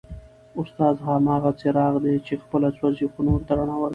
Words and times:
استاد 0.61 0.95
هغه 1.31 1.51
څراغ 1.59 1.93
دی 2.05 2.15
چي 2.25 2.33
خپله 2.43 2.69
سوځي 2.77 3.05
خو 3.11 3.19
نورو 3.27 3.45
ته 3.47 3.53
رڼا 3.59 3.75
ورکوي. 3.77 3.89